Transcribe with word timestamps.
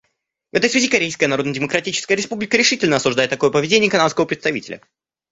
В 0.51 0.55
этой 0.55 0.67
связи 0.67 0.87
Корейская 0.87 1.27
Народно-Демократическая 1.27 2.15
Республика 2.15 2.57
решительно 2.57 2.95
осуждает 2.95 3.29
такое 3.29 3.51
поведение 3.51 3.87
канадского 3.87 4.25
представителя. 4.25 4.81